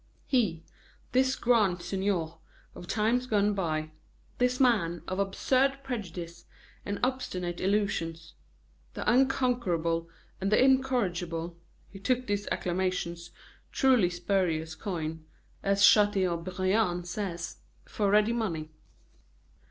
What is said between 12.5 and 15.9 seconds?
acclamations, "truly spurious coin," as